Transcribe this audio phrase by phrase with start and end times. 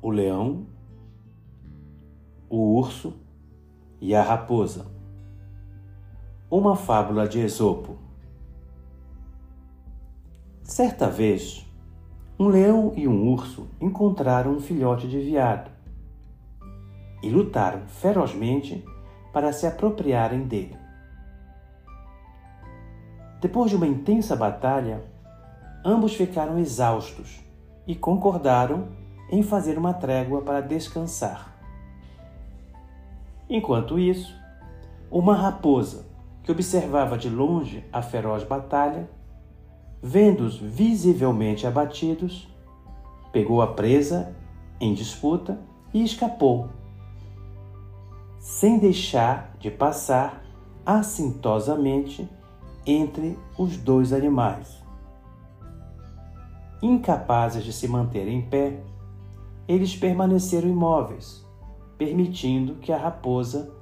[0.00, 0.66] O leão,
[2.50, 3.14] o urso
[4.00, 4.86] e a raposa.
[6.50, 7.96] Uma fábula de Esopo.
[10.62, 11.66] Certa vez,
[12.38, 15.70] um leão e um urso encontraram um filhote de veado
[17.22, 18.84] e lutaram ferozmente
[19.32, 20.81] para se apropriarem dele.
[23.42, 25.02] Depois de uma intensa batalha,
[25.84, 27.40] ambos ficaram exaustos
[27.88, 28.86] e concordaram
[29.28, 31.52] em fazer uma trégua para descansar.
[33.50, 34.32] Enquanto isso,
[35.10, 36.06] uma raposa,
[36.44, 39.10] que observava de longe a feroz batalha,
[40.00, 42.48] vendo-os visivelmente abatidos,
[43.32, 44.36] pegou a presa
[44.80, 45.58] em disputa
[45.92, 46.68] e escapou
[48.38, 50.44] sem deixar de passar
[50.86, 52.28] assintosamente
[52.86, 54.82] entre os dois animais.
[56.82, 58.82] Incapazes de se manter em pé,
[59.68, 61.46] eles permaneceram imóveis,
[61.96, 63.72] permitindo que a raposa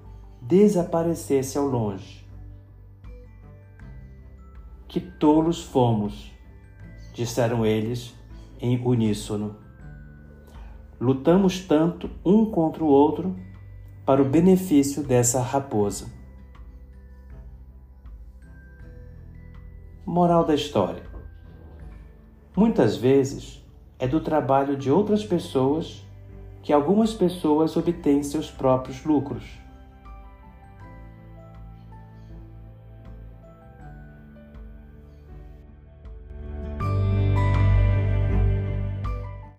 [0.41, 2.27] desaparecesse ao longe.
[4.87, 6.31] Que tolos fomos,
[7.15, 8.15] disseram eles
[8.61, 9.57] em uníssono.
[11.01, 13.35] Lutamos tanto um contra o outro
[14.05, 16.20] para o benefício dessa raposa.
[20.07, 21.03] Moral da história:
[22.57, 23.63] Muitas vezes
[23.99, 26.03] é do trabalho de outras pessoas
[26.63, 29.45] que algumas pessoas obtêm seus próprios lucros.